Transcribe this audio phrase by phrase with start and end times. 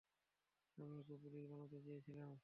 [0.77, 2.33] আমি ওকে পুলিশ বানাতে চেয়েছিলাম।